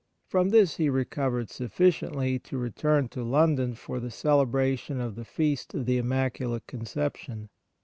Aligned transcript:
From 0.25 0.49
this 0.49 0.77
he 0.77 0.89
recovered 0.89 1.51
sufficiently 1.51 2.39
to 2.39 2.57
return 2.57 3.07
to 3.09 3.21
London 3.23 3.75
for 3.75 3.99
the 3.99 4.09
celebration 4.09 4.99
of 4.99 5.13
the 5.13 5.23
Feast 5.23 5.75
of 5.75 5.85
the 5.85 5.99
Immaculate 5.99 6.65
Conception. 6.65 7.49